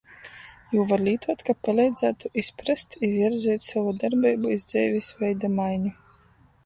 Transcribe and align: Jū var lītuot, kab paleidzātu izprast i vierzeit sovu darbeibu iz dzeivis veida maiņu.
Jū 0.75 0.85
var 0.91 1.03
lītuot, 1.07 1.43
kab 1.49 1.59
paleidzātu 1.67 2.31
izprast 2.43 2.97
i 3.01 3.11
vierzeit 3.13 3.67
sovu 3.67 3.93
darbeibu 4.05 4.55
iz 4.59 4.67
dzeivis 4.73 5.13
veida 5.21 5.53
maiņu. 5.61 5.95